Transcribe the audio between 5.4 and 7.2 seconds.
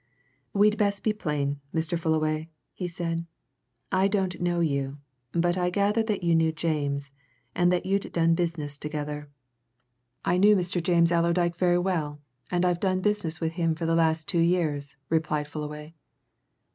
I gather that you knew James,